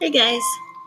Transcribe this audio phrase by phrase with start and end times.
[0.00, 0.42] Hey guys,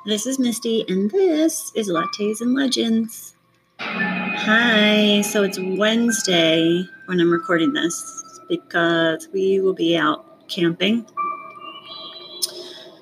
[0.05, 3.35] this is Misty, and this is Lattes and Legends.
[3.77, 11.05] Hi, so it's Wednesday when I'm recording this because we will be out camping.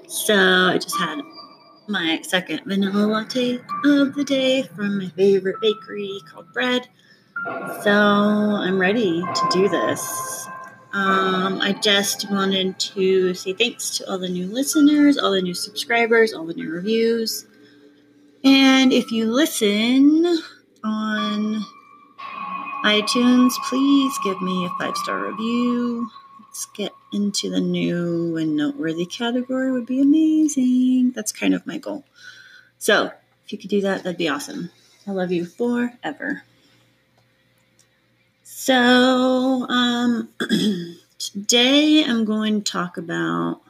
[0.07, 1.21] So I just had
[1.87, 6.87] my second vanilla latte of the day from my favorite bakery called Bread.
[7.83, 10.49] So I'm ready to do this.
[10.91, 15.53] Um, I just wanted to say thanks to all the new listeners, all the new
[15.53, 17.45] subscribers, all the new reviews.
[18.43, 20.25] And if you listen
[20.83, 21.63] on
[22.83, 26.09] iTunes, please give me a five star review.
[26.39, 31.11] Let's get into the new and noteworthy category, would be amazing.
[31.11, 32.03] That's kind of my goal.
[32.79, 33.11] So,
[33.45, 34.71] if you could do that, that'd be awesome.
[35.05, 36.43] I love you forever.
[38.61, 40.27] So, um,
[41.17, 43.61] today I'm going to talk about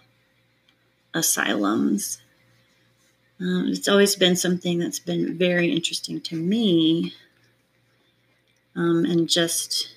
[1.13, 2.19] asylums.
[3.39, 7.13] Um, it's always been something that's been very interesting to me.
[8.75, 9.93] Um, and just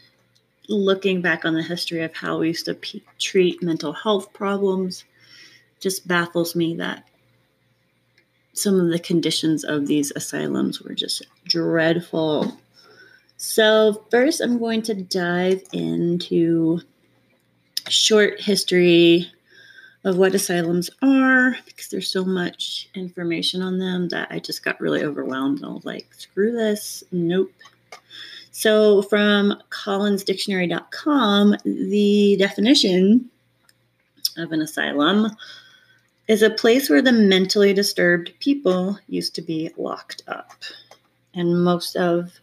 [0.68, 2.76] looking back on the history of how we used to
[3.18, 5.04] treat mental health problems
[5.80, 7.08] just baffles me that
[8.52, 12.58] some of the conditions of these asylums were just dreadful
[13.44, 16.80] so, first, I'm going to dive into
[17.88, 19.32] short history
[20.04, 24.80] of what asylums are because there's so much information on them that I just got
[24.80, 25.64] really overwhelmed.
[25.64, 27.02] I was like, screw this.
[27.10, 27.52] Nope.
[28.52, 33.28] So, from collinsdictionary.com, the definition
[34.36, 35.36] of an asylum
[36.28, 40.52] is a place where the mentally disturbed people used to be locked up.
[41.34, 42.38] And most of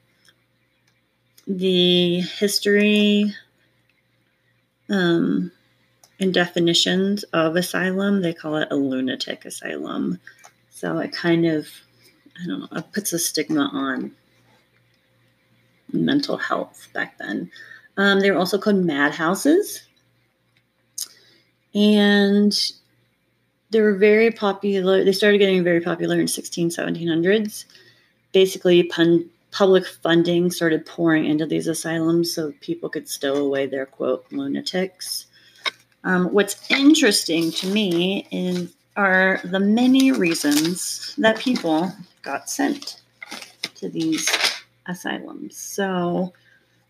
[1.49, 3.33] the history
[4.89, 5.51] um,
[6.19, 10.19] and definitions of asylum, they call it a lunatic asylum.
[10.69, 11.67] So it kind of,
[12.41, 14.11] I don't know, it puts a stigma on
[15.91, 17.49] mental health back then.
[17.97, 19.81] Um, they were also called madhouses.
[21.73, 22.55] And
[23.71, 25.03] they were very popular.
[25.03, 27.65] They started getting very popular in 16, 1700s.
[28.33, 33.85] Basically, pun- public funding started pouring into these asylums so people could stow away their
[33.85, 35.27] quote lunatics.
[36.03, 43.01] Um, what's interesting to me is are the many reasons that people got sent
[43.75, 44.29] to these
[44.87, 45.55] asylums.
[45.55, 46.33] So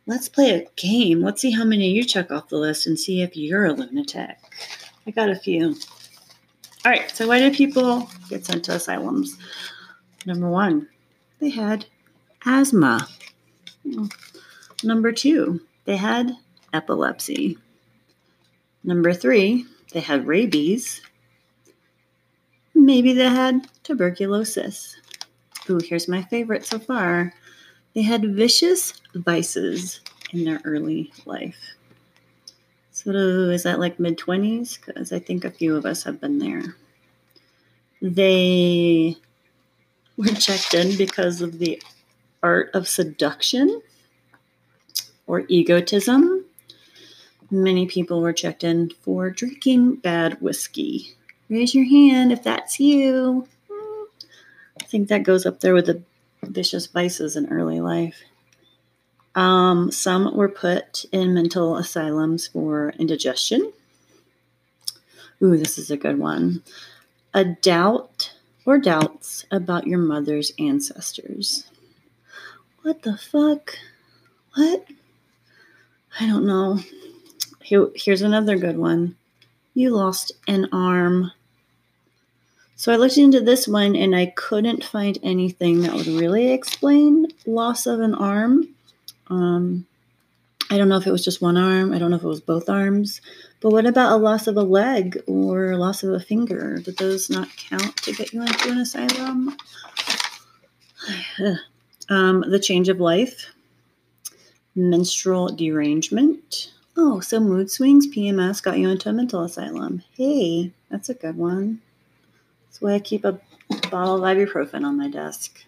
[0.08, 1.22] let's play a game.
[1.22, 4.38] Let's see how many you check off the list and see if you're a lunatic.
[5.06, 5.76] I got a few.
[6.86, 9.38] All right, so why did people get sent to asylums?
[10.26, 10.88] Number one,
[11.40, 11.86] they had
[12.46, 13.08] asthma.
[13.84, 14.06] Hmm.
[14.84, 16.38] Number two, they had
[16.74, 17.58] epilepsy.
[18.84, 21.02] Number three, they had rabies.
[22.74, 24.96] Maybe they had tuberculosis.
[25.70, 27.34] Ooh, here's my favorite so far.
[27.94, 30.02] They had vicious vices
[30.32, 31.76] in their early life.
[32.92, 34.80] So, is that like mid 20s?
[34.80, 36.76] Because I think a few of us have been there.
[38.02, 39.16] They
[40.18, 41.82] were checked in because of the
[42.42, 43.82] art of seduction
[45.28, 46.46] or egotism.
[47.52, 51.16] many people were checked in for drinking bad whiskey.
[51.50, 53.48] Raise your hand if that's you.
[53.72, 56.02] I think that goes up there with the
[56.44, 58.22] vicious vices in early life.
[59.36, 63.72] Um, some were put in mental asylums for indigestion.
[65.42, 66.64] Ooh, this is a good one.
[67.34, 68.34] A doubt
[68.66, 71.66] or doubts about your mother's ancestors.
[72.82, 73.78] What the fuck?
[74.56, 74.86] What?
[76.20, 76.80] I don't know.
[77.62, 79.18] Here, here's another good one.
[79.74, 81.32] You lost an arm.
[82.78, 87.28] So I looked into this one and I couldn't find anything that would really explain
[87.46, 88.70] loss of an arm.
[89.28, 89.86] Um,
[90.70, 91.92] I don't know if it was just one arm.
[91.94, 93.20] I don't know if it was both arms.
[93.60, 96.78] But what about a loss of a leg or loss of a finger?
[96.78, 99.58] Did those not count to get you into an asylum?
[102.10, 103.54] um, the change of life,
[104.76, 106.72] menstrual derangement.
[106.98, 110.04] Oh, so mood swings, PMS got you into a mental asylum.
[110.14, 111.82] Hey, that's a good one.
[112.66, 113.40] That's why I keep a
[113.90, 115.64] bottle of ibuprofen on my desk.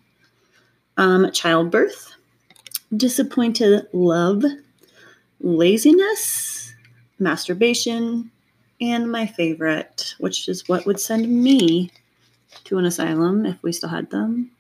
[0.98, 2.16] Um, childbirth,
[2.96, 4.44] disappointed love,
[5.40, 6.74] laziness,
[7.20, 8.32] masturbation,
[8.82, 11.92] and my favorite, which is what would send me
[12.66, 14.52] to an asylum if we still had them,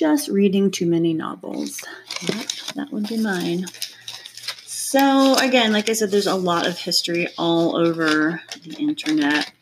[0.00, 1.84] just reading too many novels.
[2.22, 3.66] Yep, that would be mine.
[4.64, 9.52] So, again, like I said, there's a lot of history all over the internet.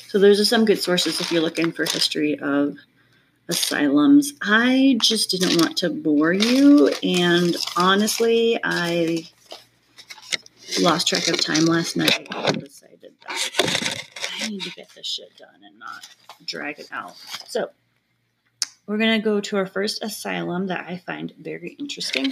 [0.06, 2.76] So those are some good sources if you're looking for history of
[3.48, 4.34] asylums.
[4.42, 9.26] I just didn't want to bore you, and honestly, I
[10.82, 14.04] lost track of time last night I decided that
[14.42, 16.06] I need to get this shit done and not
[16.44, 17.16] drag it out.
[17.46, 17.70] So
[18.86, 22.26] we're going to go to our first asylum that I find very interesting.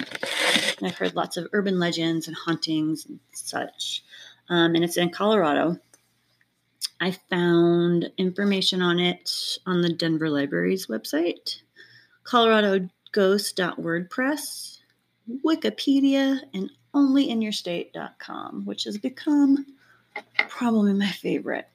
[0.79, 4.03] And I've heard lots of urban legends and hauntings and such.
[4.49, 5.79] Um, and it's in Colorado.
[7.01, 11.61] I found information on it on the Denver Library's website,
[12.25, 14.79] coloradoghost.wordpress,
[15.45, 19.67] Wikipedia, and onlyinyourstate.com, which has become
[20.49, 21.69] probably my favorite.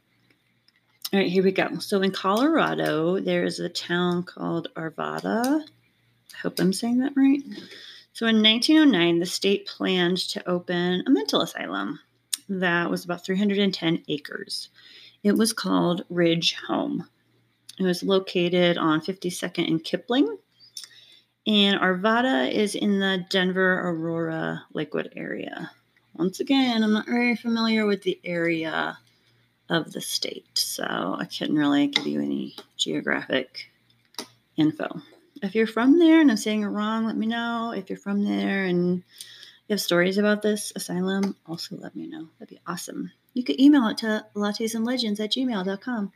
[1.14, 1.78] All right, here we go.
[1.80, 5.62] So in Colorado, there is a town called Arvada.
[5.62, 7.44] I hope I'm saying that right.
[8.14, 12.00] So in 1909, the state planned to open a mental asylum
[12.60, 14.70] that was about 310 acres.
[15.24, 17.08] It was called Ridge Home.
[17.80, 20.38] It was located on 52nd and Kipling.
[21.48, 25.72] And Arvada is in the Denver Aurora Lakewood area.
[26.16, 28.98] Once again, I'm not very familiar with the area
[29.70, 33.72] of the state, so I couldn't really give you any geographic
[34.58, 35.02] info.
[35.42, 37.74] If you're from there and I'm saying it wrong, let me know.
[37.76, 39.04] If you're from there and
[39.72, 42.28] you have stories about this asylum, also let me know.
[42.38, 43.10] That'd be awesome.
[43.34, 46.12] You could email it to lattesandlegends at gmail.com.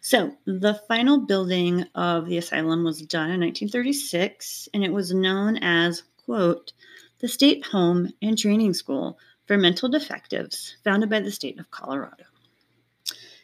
[0.00, 5.58] So, the final building of the asylum was done in 1936, and it was known
[5.58, 6.72] as, quote,
[7.18, 12.24] the State Home and Training School for Mental Defectives, founded by the state of Colorado.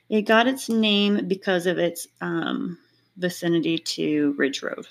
[0.08, 2.78] It got its name because of its um,
[3.18, 4.86] vicinity to Ridge Road.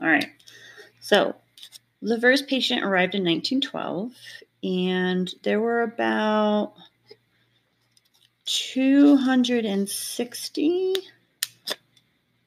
[0.00, 0.30] All right,
[1.00, 1.36] so
[2.20, 4.12] first patient arrived in 1912,
[4.62, 6.74] and there were about
[8.46, 10.94] 260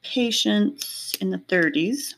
[0.03, 2.15] patients in the 30s.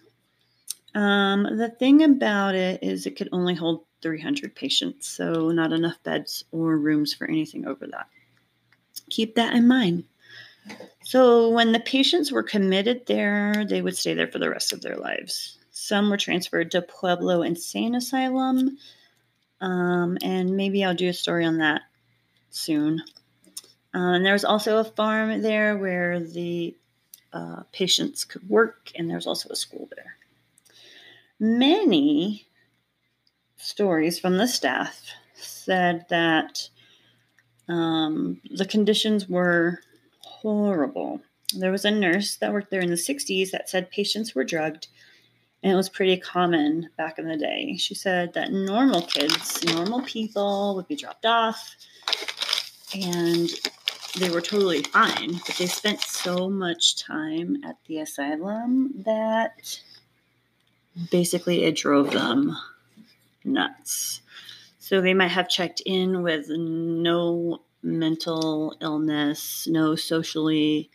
[0.93, 6.01] Um, the thing about it is it could only hold 300 patients, so not enough
[6.03, 8.07] beds or rooms for anything over that.
[9.09, 10.03] Keep that in mind.
[11.03, 14.81] So, when the patients were committed there, they would stay there for the rest of
[14.81, 15.57] their lives.
[15.81, 18.77] Some were transferred to Pueblo Insane Asylum,
[19.61, 21.81] um, and maybe I'll do a story on that
[22.51, 23.01] soon.
[23.91, 26.77] Uh, and there was also a farm there where the
[27.33, 30.17] uh, patients could work, and there's also a school there.
[31.39, 32.45] Many
[33.57, 35.01] stories from the staff
[35.33, 36.69] said that
[37.67, 39.79] um, the conditions were
[40.19, 41.21] horrible.
[41.55, 44.87] There was a nurse that worked there in the 60s that said patients were drugged,
[45.63, 47.75] and it was pretty common back in the day.
[47.77, 51.75] She said that normal kids, normal people would be dropped off,
[52.93, 53.49] and
[54.19, 59.79] they were totally fine, but they spent so much time at the asylum that
[61.11, 62.57] basically it drove them
[63.43, 64.21] nuts.
[64.79, 70.89] So they might have checked in with no mental illness, no socially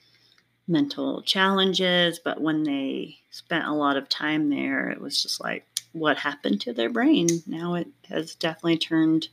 [0.68, 5.64] mental challenges, but when they spent a lot of time there, it was just like,
[5.92, 7.28] what happened to their brain?
[7.46, 9.28] Now it has definitely turned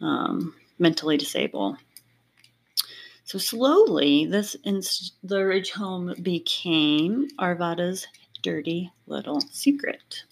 [0.00, 1.76] um, mentally disabled.
[3.24, 8.06] So slowly, this inst- the Ridge home became Arvada's
[8.42, 10.24] dirty little secret.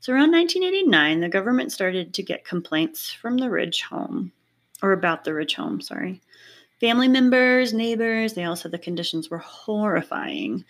[0.00, 4.32] So around 1989, the government started to get complaints from the Ridge home,
[4.82, 6.20] or about the Ridge home, sorry.
[6.80, 10.64] Family members, neighbors, they all said the conditions were horrifying.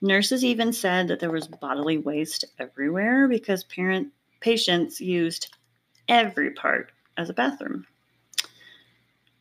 [0.00, 5.56] Nurses even said that there was bodily waste everywhere because parent patients used
[6.08, 7.86] every part as a bathroom.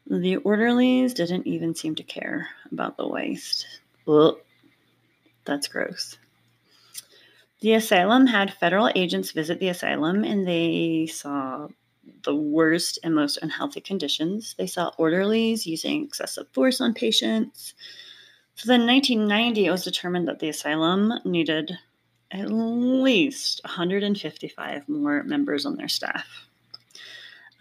[0.09, 3.67] The orderlies didn't even seem to care about the waste.
[4.07, 4.38] Ugh,
[5.45, 6.17] that's gross.
[7.59, 11.67] The asylum had federal agents visit the asylum and they saw
[12.27, 14.53] the worst and most unhealthy conditions.
[14.57, 17.74] They saw orderlies using excessive force on patients.
[18.55, 21.72] So then in 1990, it was determined that the asylum needed
[22.31, 26.27] at least 155 more members on their staff.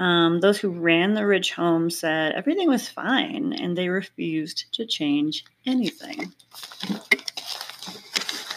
[0.01, 4.85] Um, those who ran the Ridge home said everything was fine and they refused to
[4.85, 6.33] change anything.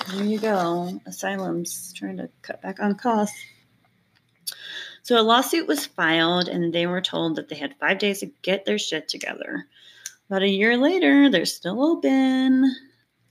[0.07, 0.99] There you go.
[1.05, 3.37] Asylums trying to cut back on costs.
[5.09, 8.31] So a lawsuit was filed, and they were told that they had five days to
[8.43, 9.65] get their shit together.
[10.29, 12.75] About a year later, they're still open.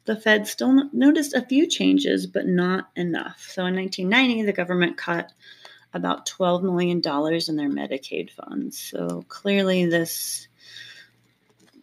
[0.05, 3.47] The Fed still noticed a few changes, but not enough.
[3.49, 5.31] So in 1990, the government cut
[5.95, 8.77] about $12 million in their Medicaid funds.
[8.77, 10.49] So clearly, this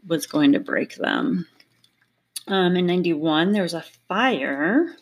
[0.06, 1.48] was going to break them.
[2.50, 4.94] Um, in 91, there was a fire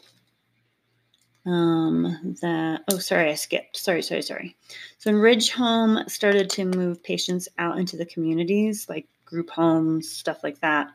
[1.46, 3.78] um, that, oh, sorry, I skipped.
[3.78, 4.56] Sorry, sorry, sorry.
[4.98, 10.10] So when Ridge Home started to move patients out into the communities, like group homes,
[10.10, 10.92] stuff like that.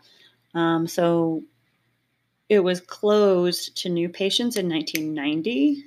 [0.54, 1.42] Um, so
[2.48, 5.84] it was closed to new patients in 1990.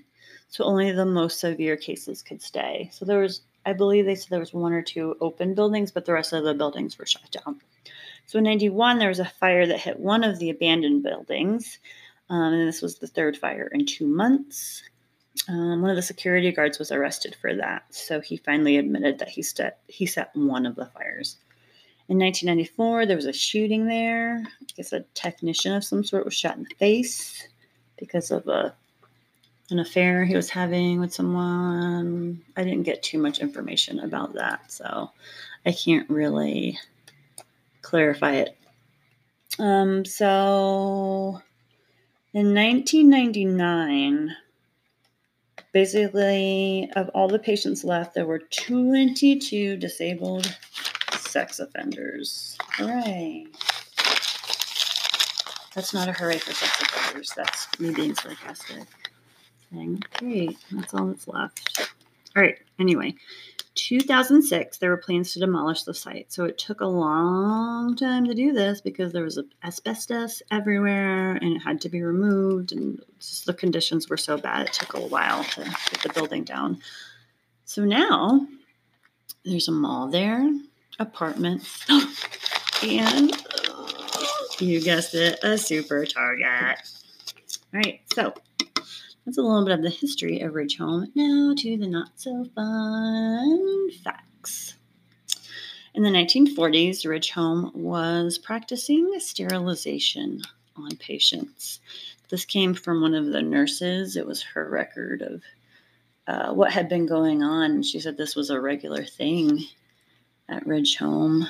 [0.49, 2.89] So only the most severe cases could stay.
[2.91, 6.05] So there was, I believe they said there was one or two open buildings, but
[6.05, 7.61] the rest of the buildings were shut down.
[8.27, 11.79] So in 91, there was a fire that hit one of the abandoned buildings.
[12.31, 14.83] Um, and this was the third fire in two months.
[15.49, 17.83] Um, one of the security guards was arrested for that.
[17.93, 21.35] So he finally admitted that he, set, he set one of the fires.
[22.07, 24.41] In 1994, there was a shooting there.
[24.45, 27.47] I guess a technician of some sort was shot in the face
[27.97, 28.73] because of a
[29.69, 32.41] an affair he was having with someone.
[32.57, 35.11] I didn't get too much information about that, so
[35.65, 36.77] I can't really
[37.81, 38.57] clarify it.
[39.59, 41.41] Um, so
[42.33, 44.35] in 1999,
[45.73, 50.57] basically, of all the patients left, there were 22 disabled
[51.17, 52.57] sex offenders.
[52.77, 53.47] Hooray!
[55.75, 57.33] That's not a hooray for sex offenders.
[57.35, 58.83] That's me being sarcastic.
[60.19, 61.90] Great, that's all that's left.
[62.35, 63.15] All right, anyway,
[63.75, 66.31] 2006, there were plans to demolish the site.
[66.31, 71.55] So it took a long time to do this because there was asbestos everywhere and
[71.55, 72.71] it had to be removed.
[72.71, 76.43] And just the conditions were so bad, it took a while to get the building
[76.43, 76.79] down.
[77.65, 78.45] So now
[79.45, 80.49] there's a mall there,
[80.99, 81.85] apartments,
[82.83, 83.31] and
[84.59, 86.77] you guessed it, a super target.
[87.73, 88.33] All right, so
[89.31, 91.09] that's a little bit of the history of Ridge Home.
[91.15, 94.73] Now to the not so fun facts.
[95.93, 100.41] In the 1940s, Ridge Home was practicing sterilization
[100.75, 101.79] on patients.
[102.27, 104.17] This came from one of the nurses.
[104.17, 105.41] It was her record of
[106.27, 107.83] uh, what had been going on.
[107.83, 109.63] She said this was a regular thing
[110.49, 111.47] at Ridge Home,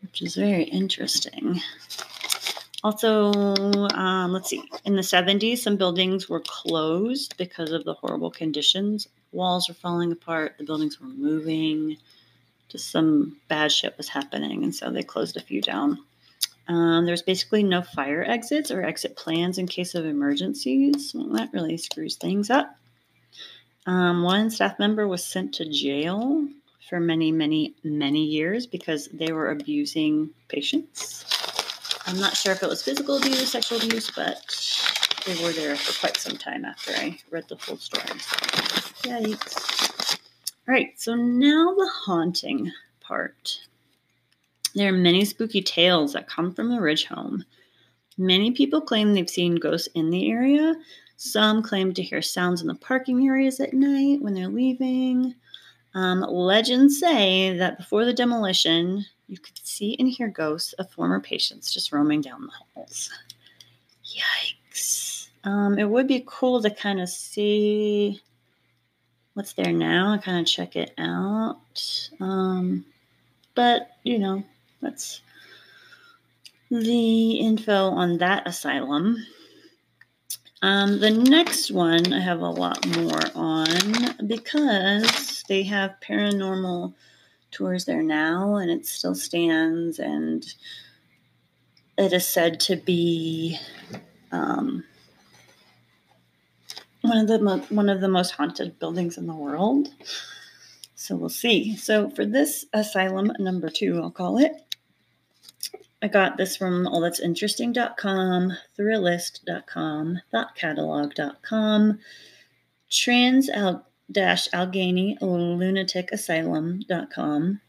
[0.00, 1.60] which is very interesting.
[2.82, 3.30] Also,
[3.94, 9.06] um, let's see, in the 70s, some buildings were closed because of the horrible conditions.
[9.32, 11.98] Walls were falling apart, the buildings were moving,
[12.68, 15.98] just some bad shit was happening, and so they closed a few down.
[16.68, 21.12] Um, there's basically no fire exits or exit plans in case of emergencies.
[21.14, 22.76] Well, that really screws things up.
[23.86, 26.46] Um, one staff member was sent to jail
[26.88, 31.39] for many, many, many years because they were abusing patients.
[32.10, 34.42] I'm not sure if it was physical abuse, sexual abuse, but
[35.24, 38.04] they were there for quite some time after I read the full story.
[39.04, 40.18] Yikes.
[40.66, 43.60] All right, so now the haunting part.
[44.74, 47.44] There are many spooky tales that come from the Ridge home.
[48.18, 50.74] Many people claim they've seen ghosts in the area.
[51.16, 55.36] Some claim to hear sounds in the parking areas at night when they're leaving.
[55.94, 61.20] Um, legends say that before the demolition, you could see and hear ghosts of former
[61.20, 63.10] patients just roaming down the halls.
[64.04, 65.28] Yikes.
[65.44, 68.20] Um, it would be cool to kind of see
[69.34, 72.10] what's there now and kind of check it out.
[72.20, 72.84] Um,
[73.54, 74.42] but, you know,
[74.82, 75.20] that's
[76.68, 79.16] the info on that asylum.
[80.62, 86.92] Um, the next one I have a lot more on because they have paranormal
[87.50, 90.54] tours there now and it still stands and
[91.98, 93.58] it is said to be
[94.32, 94.84] um,
[97.02, 99.88] one of the mo- one of the most haunted buildings in the world.
[100.94, 101.76] So we'll see.
[101.76, 104.52] So for this asylum number two, I'll call it.
[106.02, 111.98] I got this from allthat'sinteresting.com, thrillist.com, thoughtcatalog.com,
[112.90, 113.50] trans
[114.10, 117.60] dash Allegheny lunatic asylum.com.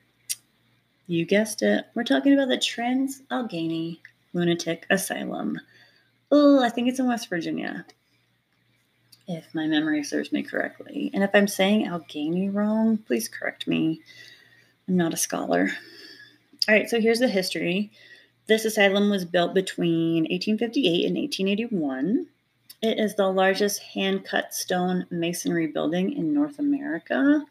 [1.07, 1.85] You guessed it.
[1.93, 4.01] We're talking about the Trans Allegheny
[4.33, 5.59] Lunatic Asylum.
[6.31, 7.85] Oh, I think it's in West Virginia,
[9.27, 11.11] if my memory serves me correctly.
[11.13, 14.01] And if I'm saying Allegheny wrong, please correct me.
[14.87, 15.69] I'm not a scholar.
[16.69, 17.91] All right, so here's the history.
[18.47, 22.27] This asylum was built between 1858 and 1881.
[22.81, 27.45] It is the largest hand cut stone masonry building in North America.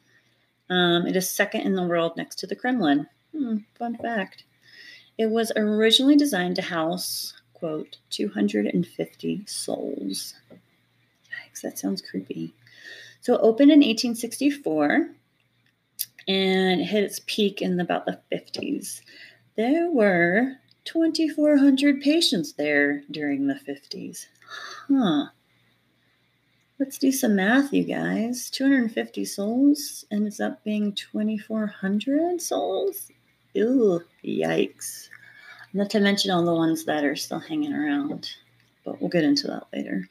[0.68, 3.06] Um, it is second in the world next to the Kremlin.
[3.32, 4.44] Hmm, fun fact.
[5.18, 10.34] It was originally designed to house, quote, 250 souls.
[10.50, 12.52] Yikes, that sounds creepy.
[13.20, 15.10] So it opened in 1864
[16.26, 19.02] and hit its peak in about the 50s.
[19.56, 20.56] There were
[20.92, 24.26] 2,400 patients there during the 50s.
[24.88, 25.26] Huh.
[26.80, 28.50] Let's do some math, you guys.
[28.50, 33.12] 250 souls ends up being 2,400 souls?
[33.54, 35.09] Ew, yikes.
[35.73, 38.28] Not to mention all the ones that are still hanging around,
[38.85, 40.09] but we'll get into that later.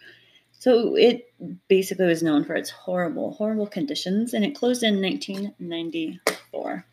[0.59, 1.33] So it
[1.67, 6.85] basically was known for its horrible, horrible conditions, and it closed in 1994.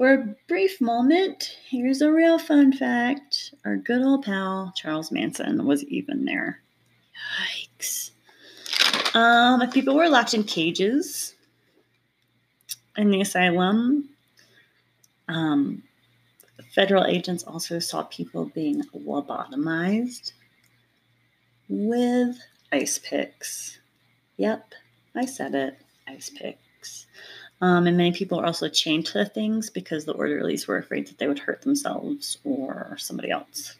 [0.00, 3.52] For a brief moment, here's a real fun fact.
[3.66, 6.62] Our good old pal, Charles Manson, was even there.
[7.38, 8.12] Yikes.
[9.14, 11.34] Um, if people were locked in cages
[12.96, 14.08] in the asylum,
[15.28, 15.82] um,
[16.74, 20.32] federal agents also saw people being lobotomized
[21.68, 22.38] with
[22.72, 23.78] ice picks.
[24.38, 24.72] Yep,
[25.14, 25.78] I said it.
[26.08, 26.69] Ice picks.
[27.62, 31.18] Um, and many people are also chained to things because the orderlies were afraid that
[31.18, 33.76] they would hurt themselves or somebody else.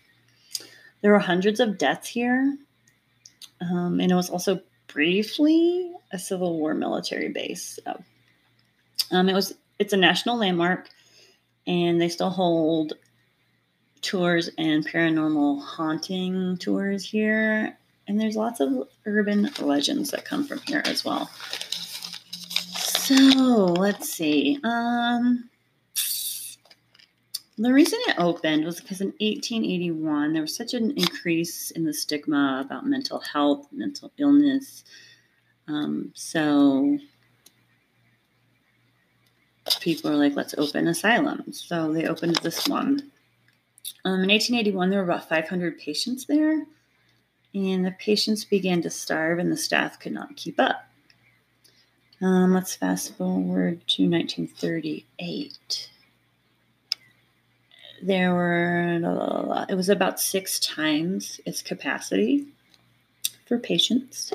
[1.00, 2.58] There were hundreds of deaths here,
[3.60, 7.78] um, and it was also briefly a Civil War military base.
[7.82, 8.02] So,
[9.10, 10.90] um, it was it's a national landmark,
[11.66, 12.92] and they still hold
[14.02, 17.76] tours and paranormal haunting tours here.
[18.06, 21.30] And there's lots of urban legends that come from here as well.
[23.10, 24.60] So let's see.
[24.62, 25.50] Um,
[27.58, 31.92] the reason it opened was because in 1881 there was such an increase in the
[31.92, 34.84] stigma about mental health, mental illness.
[35.66, 37.00] Um, so
[39.80, 41.64] people are like, let's open asylums.
[41.66, 43.10] So they opened this one.
[44.04, 46.64] Um, in 1881, there were about 500 patients there,
[47.54, 50.89] and the patients began to starve, and the staff could not keep up.
[52.22, 55.90] Um, let's fast forward to 1938.
[58.02, 62.46] There were, it was about six times its capacity
[63.46, 64.32] for patients.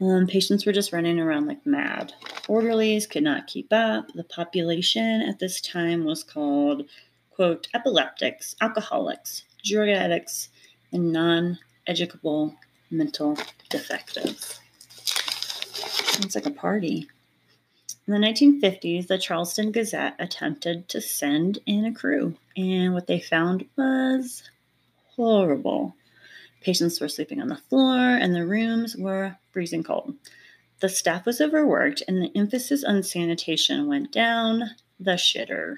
[0.00, 2.14] Um, patients were just running around like mad.
[2.48, 4.08] Orderlies could not keep up.
[4.14, 6.84] The population at this time was called,
[7.30, 10.48] quote, epileptics, alcoholics, drug addicts,
[10.92, 12.54] and non educable
[12.90, 14.60] mental defectives.
[15.76, 17.08] Sounds like a party.
[18.06, 23.20] In the 1950s, the Charleston Gazette attempted to send in a crew, and what they
[23.20, 24.44] found was
[25.16, 25.94] horrible.
[26.60, 30.14] Patients were sleeping on the floor, and the rooms were freezing cold.
[30.80, 35.76] The staff was overworked, and the emphasis on sanitation went down the shitter.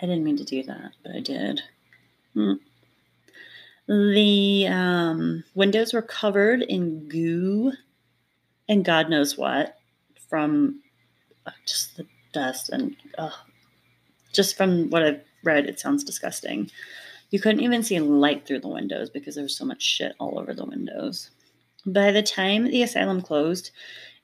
[0.00, 1.62] I didn't mean to do that, but I did.
[2.34, 2.54] Hmm.
[3.86, 7.72] The um, windows were covered in goo
[8.70, 9.76] and God knows what
[10.30, 10.80] from
[11.44, 12.94] uh, just the dust and
[14.32, 16.70] just from what I've read, it sounds disgusting.
[17.30, 20.38] You couldn't even see light through the windows because there was so much shit all
[20.38, 21.30] over the windows.
[21.84, 23.72] By the time the asylum closed,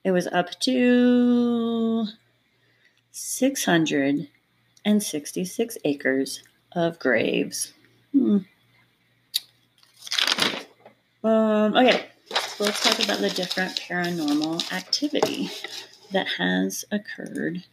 [0.04, 2.06] it was up to
[3.10, 7.72] 666 acres of graves.
[8.12, 8.38] Hmm.
[11.24, 12.06] Um, okay,
[12.58, 15.50] let's talk about the different paranormal activity
[16.12, 17.64] that has occurred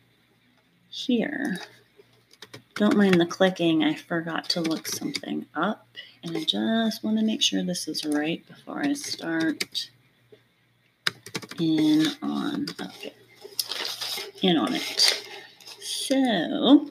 [0.89, 1.60] here.
[2.76, 5.88] Don't mind the clicking, I forgot to look something up,
[6.24, 9.89] and I just want to make sure this is right before I start
[11.60, 13.13] in on okay
[14.41, 15.24] in on it.
[15.80, 16.89] So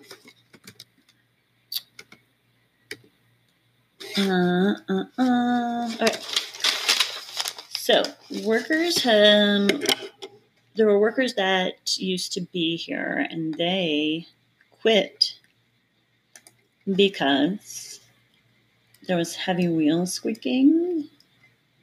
[4.16, 6.41] uh uh uh all right.
[7.92, 8.04] So
[8.42, 9.68] workers um
[10.76, 14.26] there were workers that used to be here and they
[14.80, 15.34] quit
[16.96, 18.00] because
[19.06, 21.06] there was heavy wheels squeaking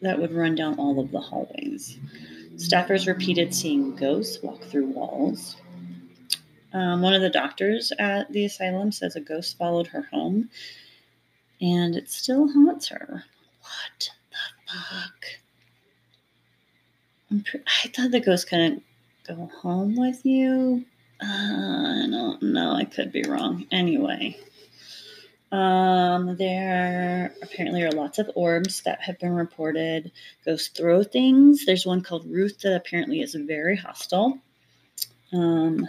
[0.02, 2.00] that would run down all of the hallways.
[2.56, 5.58] Staffers repeated seeing ghosts walk through walls.
[6.74, 10.50] Um, one of the doctors at the asylum says a ghost followed her home
[11.62, 13.26] and it still haunts her.
[13.62, 14.10] What
[14.66, 15.26] the fuck?
[17.30, 18.84] Pre- I thought the ghost couldn't
[19.28, 20.86] go home with you.
[21.22, 22.74] Uh, I don't know.
[22.74, 23.68] I could be wrong.
[23.72, 24.38] Anyway,
[25.52, 30.12] um, there apparently are lots of orbs that have been reported.
[30.46, 31.66] Ghosts throw things.
[31.66, 34.40] There's one called Ruth that apparently is very hostile.
[35.32, 35.88] Um,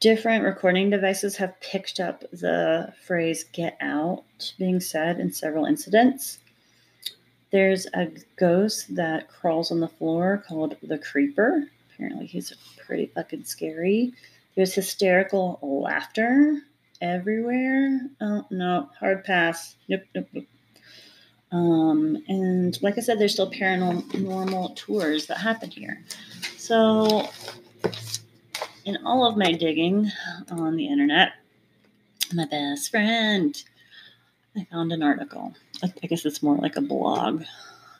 [0.00, 4.24] different recording devices have picked up the phrase get out
[4.58, 6.38] being said in several incidents.
[7.50, 11.64] There's a ghost that crawls on the floor called the Creeper.
[11.94, 12.52] Apparently, he's
[12.84, 14.12] pretty fucking scary.
[14.54, 16.60] There's hysterical laughter
[17.00, 18.00] everywhere.
[18.20, 19.76] Oh, no, hard pass.
[19.88, 20.46] Nope, nope, nope.
[21.50, 26.02] Um, and like I said, there's still paranormal tours that happen here.
[26.56, 27.28] So,
[28.84, 30.10] in all of my digging
[30.50, 31.32] on the internet,
[32.34, 33.62] my best friend,
[34.56, 35.54] I found an article.
[35.82, 37.44] I guess it's more like a blog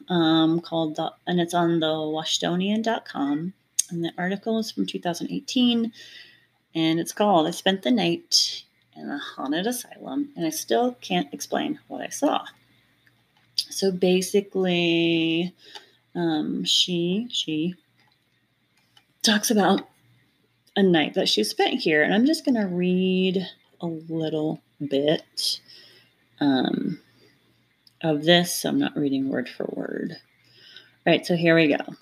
[0.09, 3.53] um, called, and it's on the Washingtonian.com.
[3.91, 5.93] And the article is from 2018,
[6.75, 8.65] and it's called I Spent the Night
[8.97, 12.45] in a Haunted Asylum, and I still can't explain what I saw.
[13.57, 15.55] So basically,
[16.15, 17.75] um, she, she
[19.23, 19.89] talks about
[20.77, 23.47] a night that she spent here, and I'm just going to read
[23.81, 25.61] a little bit
[26.41, 27.01] um,
[28.03, 28.65] of this.
[28.65, 30.17] I'm not reading word for word.
[31.07, 31.95] All right, so here we go.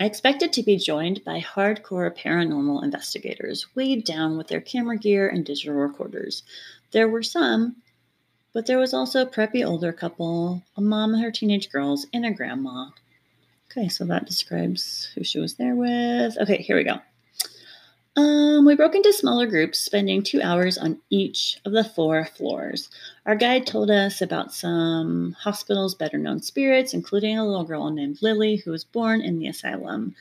[0.00, 5.28] I expected to be joined by hardcore paranormal investigators, weighed down with their camera gear
[5.28, 6.44] and digital recorders.
[6.92, 7.76] There were some,
[8.52, 12.24] but there was also a preppy older couple, a mom and her teenage girls, and
[12.24, 12.90] a grandma.
[13.70, 16.38] Okay, so that describes who she was there with.
[16.38, 17.00] Okay, here we go.
[18.18, 22.90] Um, we broke into smaller groups, spending two hours on each of the four floors.
[23.26, 28.18] Our guide told us about some hospital's better known spirits, including a little girl named
[28.20, 30.16] Lily who was born in the asylum.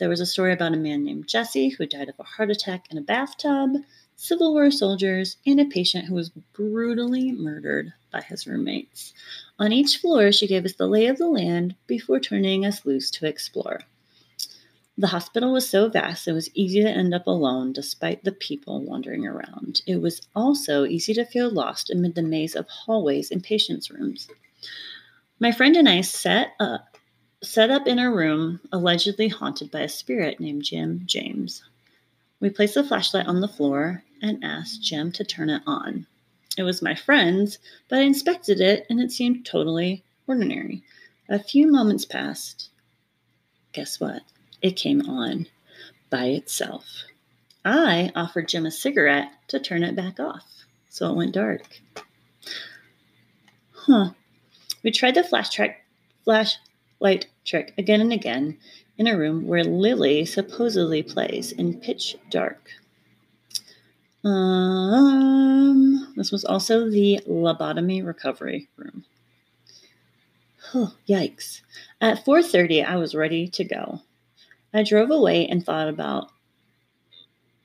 [0.00, 2.88] There was a story about a man named Jesse who died of a heart attack
[2.90, 3.76] in a bathtub,
[4.16, 9.14] Civil War soldiers, and a patient who was brutally murdered by his roommates.
[9.60, 13.08] On each floor, she gave us the lay of the land before turning us loose
[13.12, 13.82] to explore.
[14.98, 18.82] The hospital was so vast it was easy to end up alone despite the people
[18.82, 19.82] wandering around.
[19.86, 24.26] It was also easy to feel lost amid the maze of hallways and patients' rooms.
[25.38, 26.96] My friend and I set up,
[27.42, 31.62] set up in a room allegedly haunted by a spirit named Jim James.
[32.40, 36.06] We placed a flashlight on the floor and asked Jim to turn it on.
[36.56, 40.82] It was my friend's, but I inspected it and it seemed totally ordinary.
[41.28, 42.70] A few moments passed.
[43.72, 44.22] Guess what?
[44.62, 45.46] It came on
[46.10, 47.04] by itself.
[47.64, 50.46] I offered Jim a cigarette to turn it back off,
[50.88, 51.80] so it went dark.
[53.72, 54.10] Huh.
[54.82, 55.84] We tried the flash track,
[56.24, 58.58] flashlight trick again and again
[58.98, 62.70] in a room where Lily supposedly plays in pitch dark.
[64.24, 69.04] Um, this was also the lobotomy recovery room.
[70.74, 71.60] Oh, yikes.
[72.00, 74.02] At 4:30 I was ready to go.
[74.76, 76.30] I drove away and thought about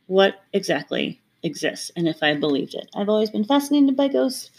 [0.08, 2.89] what exactly exists and if I believed it.
[2.95, 4.52] I've always been fascinated by ghosts,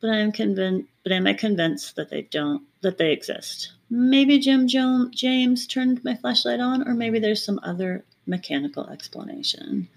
[0.00, 3.72] but I'm convinced but am I convinced that they don't that they exist.
[3.90, 9.88] Maybe Jim James turned my flashlight on, or maybe there's some other mechanical explanation.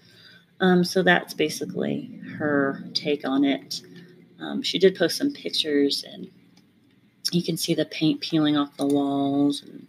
[0.60, 3.82] Um, so that's basically her take on it.
[4.40, 6.30] Um, she did post some pictures, and
[7.30, 9.62] you can see the paint peeling off the walls.
[9.62, 9.86] And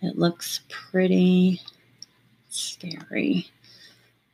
[0.00, 1.60] It looks pretty
[2.48, 3.48] scary.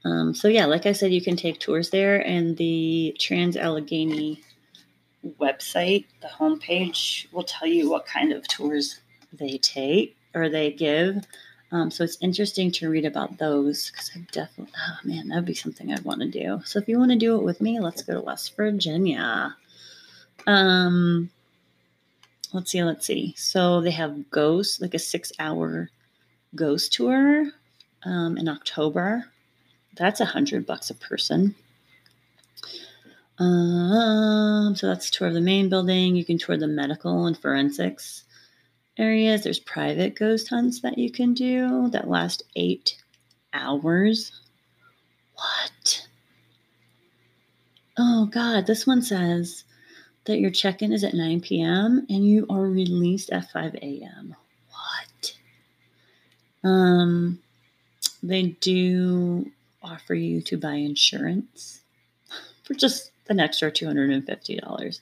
[0.04, 4.42] Um, so yeah, like I said, you can take tours there, and the Trans Allegheny
[5.40, 9.00] website, the homepage, will tell you what kind of tours
[9.32, 11.24] they take or they give.
[11.72, 15.54] Um, so it's interesting to read about those because I definitely, oh man, that'd be
[15.54, 16.60] something I'd want to do.
[16.64, 19.56] So if you want to do it with me, let's go to West Virginia.
[20.46, 21.30] Um,
[22.54, 23.34] let's see, let's see.
[23.36, 25.90] So they have Ghost, like a six hour
[26.54, 27.50] ghost tour
[28.04, 29.24] um, in October.
[29.96, 31.54] That's a hundred bucks a person.
[33.38, 36.14] Um, so that's tour of the main building.
[36.14, 38.24] You can tour the medical and forensics
[38.96, 39.42] areas.
[39.42, 42.96] There's private ghost hunts that you can do that last eight
[43.52, 44.40] hours.
[45.34, 46.06] What?
[47.98, 49.64] Oh God, this one says
[50.24, 52.06] that your check-in is at 9 p.m.
[52.08, 54.36] and you are released at 5 a.m.
[54.70, 55.34] What?
[56.62, 57.38] Um,
[58.22, 59.50] they do
[59.82, 61.80] offer you to buy insurance
[62.62, 65.00] for just an extra $250.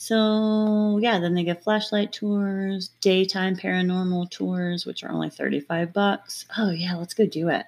[0.00, 6.46] So, yeah, then they get flashlight tours, daytime paranormal tours, which are only 35 bucks.
[6.56, 7.66] Oh, yeah, let's go do it.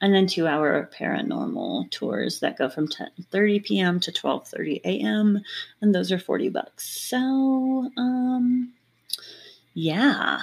[0.00, 4.00] And then two hour paranormal tours that go from 10 30 p.m.
[4.00, 5.42] to 12 30 a.m.
[5.80, 6.88] And those are 40 bucks.
[6.88, 8.72] So, um,
[9.74, 10.38] yeah,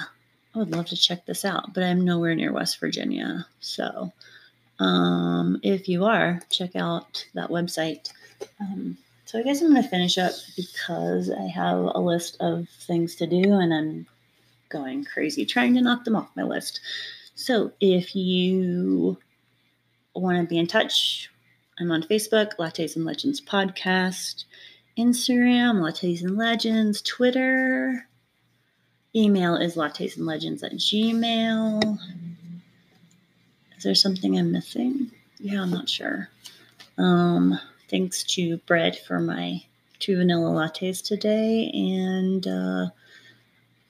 [0.54, 3.46] I would love to check this out, but I'm nowhere near West Virginia.
[3.60, 4.12] So,
[4.78, 8.10] um, if you are, check out that website.
[8.60, 12.68] Um, so I guess I'm going to finish up because I have a list of
[12.68, 14.06] things to do and I'm
[14.68, 16.80] going crazy trying to knock them off my list.
[17.34, 19.18] So if you
[20.20, 21.30] want to be in touch,
[21.78, 24.44] I'm on Facebook, Lattes and Legends Podcast,
[24.98, 28.08] Instagram, Lattes and Legends, Twitter.
[29.14, 31.98] Email is lattes and legends at gmail.
[33.76, 35.10] Is there something I'm missing?
[35.38, 36.28] Yeah, I'm not sure.
[36.98, 39.62] Um, Thanks to Bread for my
[40.00, 41.70] two vanilla lattes today.
[41.72, 42.86] And uh,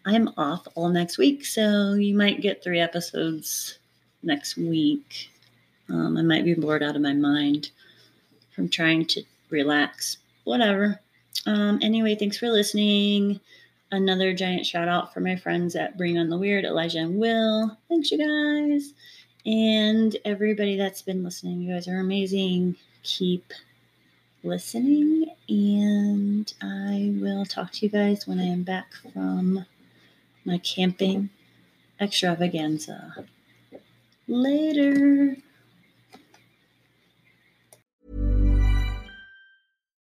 [0.04, 3.78] I'm off all next week, so you might get three episodes
[4.22, 5.30] next week.
[5.88, 7.70] Um, I might be bored out of my mind
[8.50, 10.18] from trying to relax.
[10.44, 11.00] Whatever.
[11.46, 13.40] Um, anyway, thanks for listening.
[13.92, 17.76] Another giant shout out for my friends at Bring on the Weird, Elijah and Will.
[17.88, 18.92] Thanks, you guys.
[19.44, 22.74] And everybody that's been listening, you guys are amazing.
[23.04, 23.52] Keep
[24.42, 29.64] listening, and I will talk to you guys when I am back from
[30.44, 31.30] my camping
[32.00, 33.24] extravaganza.
[34.26, 35.36] Later.